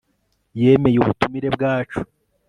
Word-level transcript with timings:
yemeye 0.61 0.97
ubutumire 0.99 1.47
bwacu 1.55 1.99